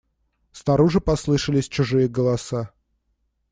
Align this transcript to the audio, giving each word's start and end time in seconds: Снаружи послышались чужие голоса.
Снаружи 0.51 0.99
послышались 0.99 1.69
чужие 1.69 2.07
голоса. 2.07 2.71